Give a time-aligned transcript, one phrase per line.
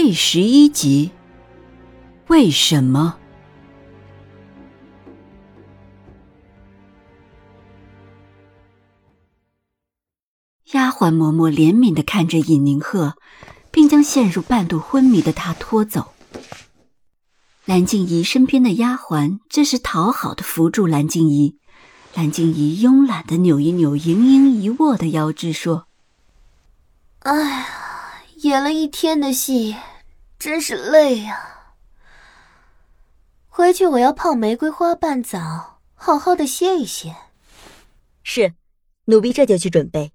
[0.00, 1.10] 第十一集，
[2.28, 3.18] 为什么？
[10.66, 13.16] 丫鬟嬷嬷怜悯的看着尹宁鹤，
[13.72, 16.12] 并将陷入半度昏迷的他拖走。
[17.64, 21.56] 蓝静怡身边的丫鬟这时讨好的扶住蓝静怡，
[22.14, 25.88] 蓝静怡慵懒的扭一扭盈盈一握的腰肢，说
[27.26, 27.66] ：“哎呀，
[28.42, 29.76] 演了一天的戏。”
[30.38, 31.36] 真是累呀！
[33.48, 37.12] 回去我要泡玫瑰花瓣澡，好好的歇一歇。
[38.22, 38.54] 是，
[39.06, 40.12] 奴婢这就去准备。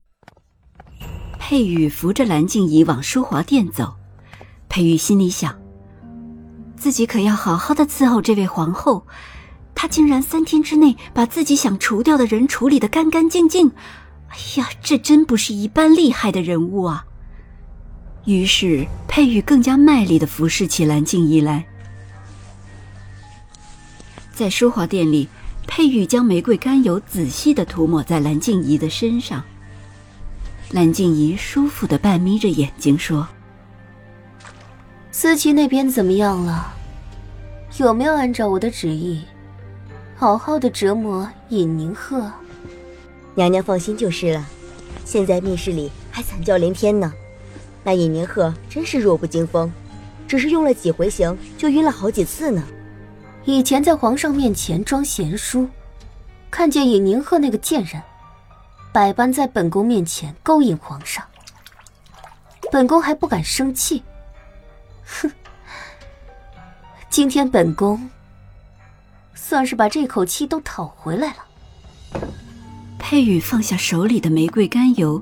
[1.38, 3.98] 佩玉扶着蓝静怡往淑华殿走，
[4.70, 5.60] 佩玉心里想：
[6.78, 9.06] 自己可要好好的伺候这位皇后，
[9.76, 13.70] 她竟然三天之内把自己想除掉的人处理的干干净净。
[14.30, 17.06] 哎呀，这真不是一般厉害的人物啊！
[18.26, 21.66] 于是，佩玉更加卖力的服侍起蓝静怡来。
[24.34, 25.28] 在淑华殿里，
[25.68, 29.44] 佩玉将玫瑰甘油仔细的涂抹在蓝静怡的身上。
[30.72, 33.28] 蓝静怡舒服的半眯着眼睛说
[35.12, 36.74] ：“思琪那边怎么样了？
[37.78, 39.22] 有没有按照我的旨意，
[40.16, 42.32] 好好的折磨尹宁鹤？”
[43.36, 44.48] 娘娘放心就是了。
[45.04, 47.14] 现在密室里还惨叫连天呢。
[47.84, 49.72] 那尹宁鹤真是弱不禁风，
[50.28, 52.64] 只是用了几回刑就晕了好几次呢。
[53.46, 55.68] 以前在皇上面前装贤淑，
[56.50, 58.02] 看见尹宁鹤那个贱人，
[58.94, 61.26] 百般在本宫面前勾引皇上，
[62.72, 64.02] 本宫还不敢生气。
[65.06, 65.30] 哼，
[67.10, 68.10] 今天本宫
[69.36, 72.22] 算是把这口气都讨回来了。
[72.98, 75.22] 佩玉放下手里的玫瑰甘油，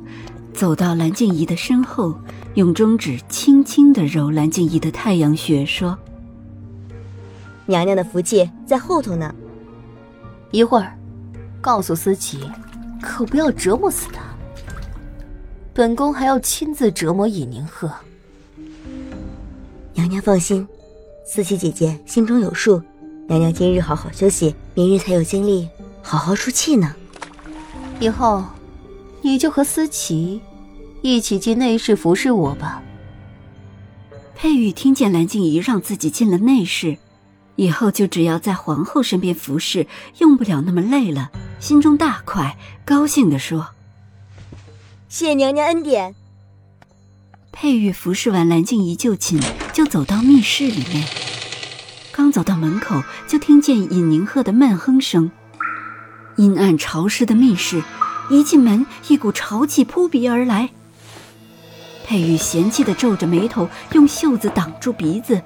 [0.61, 2.15] 走到蓝静怡的身后。
[2.53, 5.97] 用中指轻轻的揉蓝静怡的太阳穴，说
[7.65, 9.33] ：“娘娘的福气在后头呢。
[10.51, 10.95] 一会儿，
[11.61, 12.41] 告诉思琪，
[13.01, 14.21] 可不要折磨死她。
[15.73, 17.89] 本宫还要亲自折磨尹宁鹤。
[19.95, 20.67] 娘娘放心，
[21.25, 22.79] 思琪姐姐心中有数。
[23.27, 25.67] 娘娘今日好好休息，明日才有精力
[26.03, 26.93] 好好出气呢。
[27.99, 28.43] 以后，
[29.23, 30.39] 你就和思琪。”
[31.01, 32.81] 一起进内室服侍我吧。
[34.35, 36.97] 佩玉听见蓝静怡让自己进了内室，
[37.55, 39.87] 以后就只要在皇后身边服侍，
[40.19, 43.69] 用不了那么累了，心中大快，高兴地说
[45.09, 46.15] ：“谢娘娘恩典。”
[47.51, 49.39] 佩玉服侍完蓝静怡就寝，
[49.73, 51.07] 就走到密室里面。
[52.11, 55.31] 刚走到门口，就听见尹宁鹤的闷哼声。
[56.37, 57.83] 阴暗潮湿的密室，
[58.29, 60.69] 一进门，一股潮气扑鼻而来。
[62.11, 65.41] 佩玉嫌弃的皱着眉头，用袖子挡住鼻子，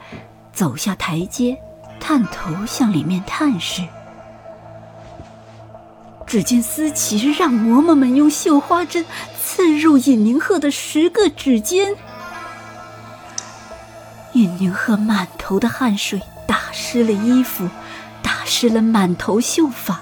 [0.52, 1.56] 走下台阶，
[2.00, 3.84] 探头向里面探视。
[6.26, 9.06] 只见思琪让嬷嬷们用绣花针
[9.40, 11.96] 刺入尹宁鹤的十个指尖，
[14.34, 17.70] 尹宁鹤满头的汗水打湿了衣服，
[18.24, 20.02] 打湿了满头秀发，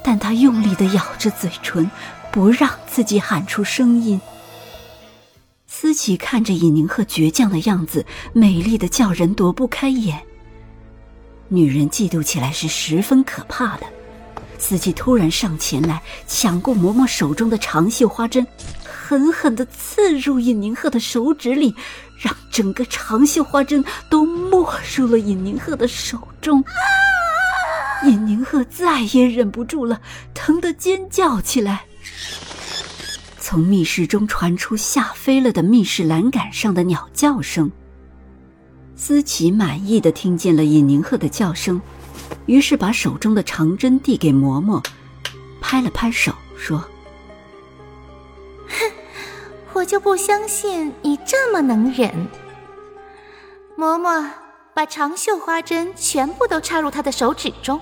[0.00, 1.90] 但他用力的咬着嘴唇，
[2.30, 4.20] 不让自己喊出声音。
[5.80, 10.20] 思琪看着尹宁鹤倔强的样子，美丽的叫人躲不开眼。
[11.46, 13.86] 女人嫉妒起来是十分可怕的。
[14.58, 18.44] 思琪突然上前来，抢过嬷嬷手中的长绣花针，
[18.82, 21.72] 狠狠地刺入尹宁鹤的手指里，
[22.20, 26.64] 让整个长绣花针都没入了尹宁鹤的手中。
[28.04, 30.00] 尹宁鹤再也忍不住了，
[30.34, 31.84] 疼得尖叫起来。
[33.50, 37.72] 从密室中传出吓飞了的密室栏杆上的鸟叫声。
[38.94, 41.80] 思琪满意的听见了尹宁鹤的叫声，
[42.44, 44.84] 于是把手中的长针递给嬷嬷，
[45.62, 46.76] 拍了拍手说
[48.68, 48.92] ：“哼，
[49.72, 52.12] 我就不相信你这么能忍。”
[53.78, 54.28] 嬷嬷
[54.74, 57.80] 把长绣花针全部都插入她的手指中。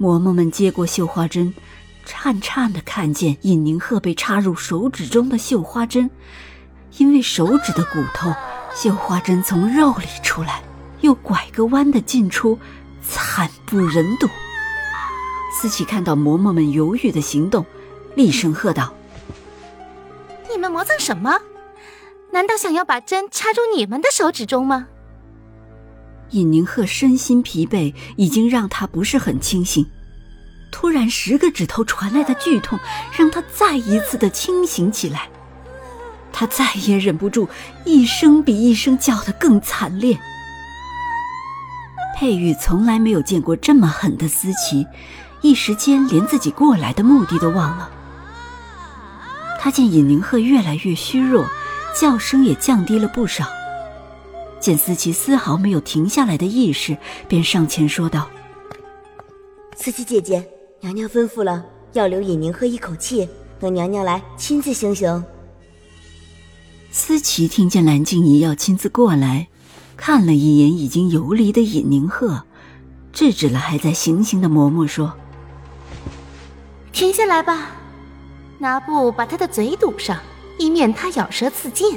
[0.00, 1.54] 嬷嬷们接过绣花针。
[2.04, 6.10] 颤颤的看见尹宁鹤被插入手指中的绣花针，
[6.98, 8.32] 因为手指的骨头
[8.74, 10.62] 绣花针从肉里出来，
[11.00, 12.58] 又拐个弯的进出，
[13.02, 14.28] 惨不忍睹。
[15.54, 17.64] 思琪看到嬷嬷们犹豫的行动，
[18.14, 18.92] 厉声喝道
[20.50, 21.38] ：“你们磨蹭什么？
[22.32, 24.88] 难道想要把针插入你们的手指中吗？”
[26.30, 29.86] 尹宁鹤身心疲惫，已经让他不是很清醒。
[30.72, 32.76] 突然，十个指头传来的剧痛，
[33.16, 35.28] 让他再一次的清醒起来。
[36.32, 37.48] 他再也忍不住，
[37.84, 40.18] 一声比一声叫得更惨烈。
[42.16, 44.86] 佩玉从来没有见过这么狠的思琪，
[45.42, 47.90] 一时间连自己过来的目的都忘了。
[49.60, 51.46] 他见尹宁鹤越来越虚弱，
[51.94, 53.46] 叫声也降低了不少。
[54.58, 56.96] 见思琪丝毫没有停下来的意识，
[57.28, 58.28] 便上前说道
[59.76, 60.48] ：“思琪姐姐，
[60.82, 63.28] 娘娘吩咐了，要留尹宁鹤一口气，
[63.60, 65.24] 等娘娘来亲自行刑。”
[66.90, 69.46] 思琪听见蓝静怡要亲自过来，
[69.96, 72.42] 看了一眼已经游离的尹宁鹤，
[73.12, 75.14] 制止了还在行刑的嬷嬷，说
[76.90, 77.70] ：“停下来吧，
[78.58, 80.18] 拿布把他的嘴堵上，
[80.58, 81.96] 以免他咬舌自尽。”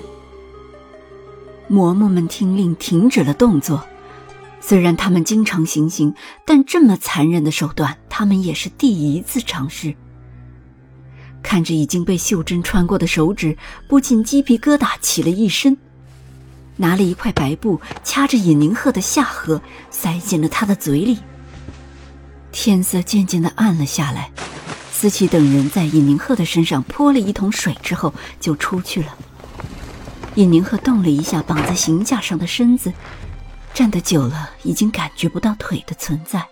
[1.67, 3.83] 嬷嬷们听令，停止了动作。
[4.67, 9.93] 虽然他们经常行刑，但这么残忍的手段，他们也是第一次尝试。
[11.43, 13.55] 看着已经被袖珍穿过的手指，
[13.87, 15.77] 不禁鸡皮疙瘩起了一身。
[16.77, 21.19] 拿了一块白布，掐着尹宁鹤的下颌，塞进了他的嘴里。
[22.51, 24.31] 天色渐渐的暗了下来，
[24.91, 29.15] 思琪等人在尹宁鹤的身上泼了一桶水之后，就出去了。
[30.33, 32.91] 尹宁鹤动了一下绑在刑架上的身子，
[33.75, 36.47] 站得久了，已经感觉不到腿的存在。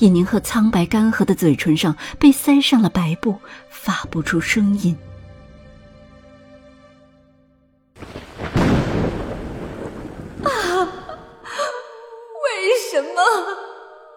[0.00, 3.38] 尹宁鹤苍白干涸的嘴唇上被塞上了白布，
[3.70, 4.98] 发不出声音。
[10.42, 10.50] 啊！
[12.42, 13.22] 为什么，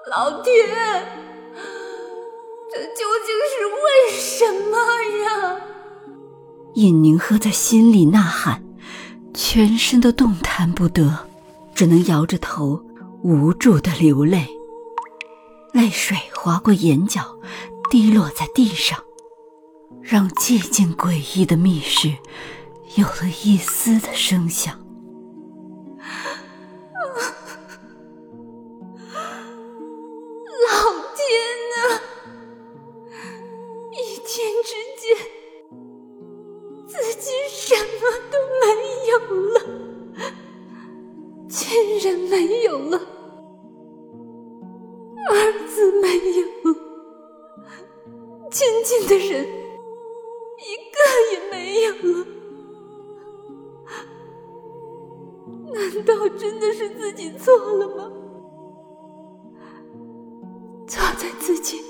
[0.09, 0.67] 老天？
[2.71, 4.77] 这究竟是为什么
[5.23, 5.61] 呀？
[6.73, 8.63] 尹宁鹤在心里呐喊，
[9.35, 11.27] 全身都动弹不得，
[11.73, 12.83] 只能摇着头，
[13.23, 14.47] 无助的流泪。
[15.73, 17.37] 泪水划过眼角，
[17.89, 18.99] 滴落在地上，
[20.01, 22.13] 让寂静诡异的密室
[22.95, 24.80] 有了一丝的声响。
[42.11, 42.97] 也没有了，
[45.29, 46.07] 儿子没
[46.39, 46.43] 有，
[48.49, 49.47] 亲近的人
[50.57, 50.99] 一个
[51.31, 52.25] 也没有了，
[55.73, 58.11] 难道真的是自己错了吗？
[60.85, 61.81] 错在自己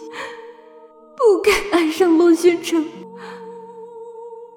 [1.17, 2.85] 不该爱上孟宣城，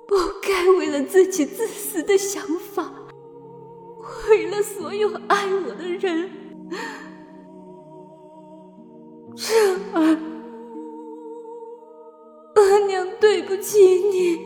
[0.07, 3.04] 不该为了自己自私的想法。
[4.27, 6.31] 毁了所有爱我的人。
[9.37, 9.53] 彻
[9.93, 10.17] 儿，
[12.55, 14.39] 额娘对不起你，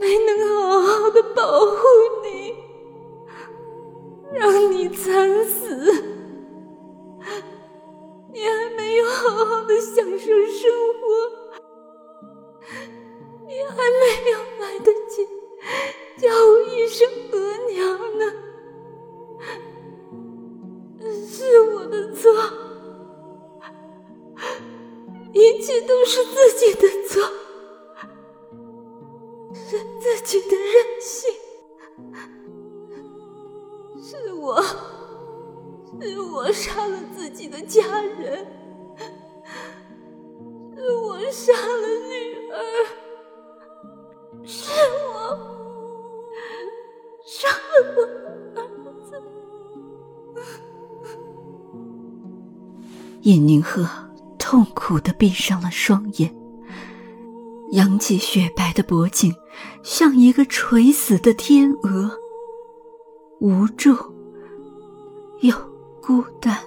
[0.00, 1.76] 没能好好的保护
[2.22, 2.54] 你。
[4.32, 6.13] 让你惨死，
[21.84, 22.32] 我的错，
[25.34, 27.22] 一切都是自己的错，
[29.52, 31.30] 是自己的任性。
[34.00, 34.62] 是我
[36.00, 38.46] 是我杀了自己的家人，
[40.74, 41.93] 是我杀了
[53.24, 53.88] 尹宁鹤
[54.38, 56.34] 痛苦的闭上了双眼，
[57.70, 59.32] 扬起雪白的脖颈，
[59.82, 62.18] 像一个垂死的天鹅，
[63.40, 63.96] 无助。
[65.40, 65.56] 又
[66.02, 66.58] 孤单。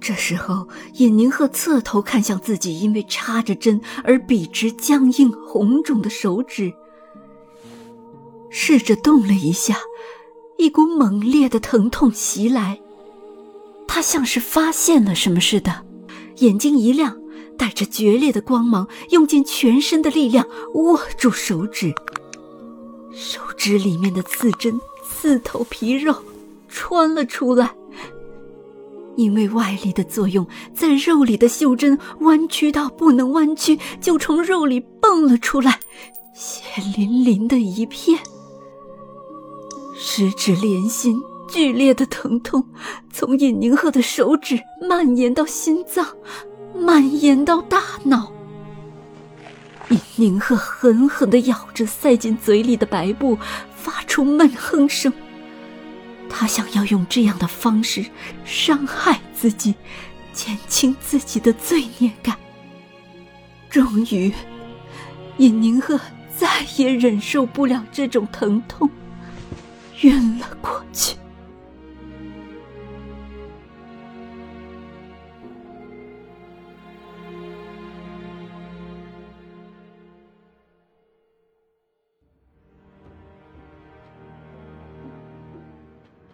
[0.00, 6.72] 这时候，尹宁鹤侧头看向自己因为插着针而笔直、僵硬、红肿的手指，
[8.48, 9.76] 试着动了一下，
[10.56, 12.80] 一股猛烈的疼痛袭来。
[13.94, 15.86] 他像是发现了什么似的，
[16.38, 17.16] 眼睛一亮，
[17.56, 21.94] 带着决裂的光芒，用尽全身的力量握住手指。
[23.12, 26.12] 手指里面的刺针刺透皮肉，
[26.68, 27.72] 穿了出来。
[29.14, 35.78] 因为外力的作用，在肉里的袖针弯曲到不能弯曲，就从肉里蹦了出来，
[36.34, 36.64] 血
[36.96, 38.18] 淋淋的一片。
[39.96, 41.16] 十指连心，
[41.54, 42.66] 剧烈的疼痛
[43.12, 46.04] 从尹宁鹤的手指蔓延到心脏，
[46.74, 48.32] 蔓延到大脑。
[49.88, 53.38] 尹宁鹤狠狠地咬着塞进嘴里的白布，
[53.76, 55.12] 发出闷哼声。
[56.28, 58.04] 他想要用这样的方式
[58.44, 59.76] 伤害自己，
[60.32, 62.36] 减轻自己的罪孽感。
[63.70, 64.32] 终于，
[65.36, 66.00] 尹宁鹤
[66.36, 68.90] 再也忍受不了这种疼痛，
[70.00, 71.14] 晕了过去。